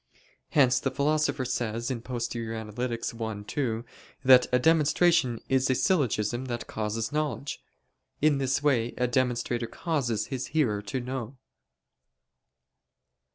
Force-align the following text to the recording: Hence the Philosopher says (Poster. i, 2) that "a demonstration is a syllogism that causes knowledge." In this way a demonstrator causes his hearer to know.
Hence 0.49 0.79
the 0.79 0.89
Philosopher 0.89 1.45
says 1.45 1.91
(Poster. 2.03 2.55
i, 2.55 3.41
2) 3.47 3.85
that 4.25 4.47
"a 4.51 4.57
demonstration 4.57 5.39
is 5.47 5.69
a 5.69 5.75
syllogism 5.75 6.45
that 6.45 6.65
causes 6.65 7.11
knowledge." 7.11 7.61
In 8.19 8.39
this 8.39 8.63
way 8.63 8.95
a 8.97 9.05
demonstrator 9.05 9.67
causes 9.67 10.25
his 10.33 10.47
hearer 10.57 10.81
to 10.81 10.99
know. 11.01 11.37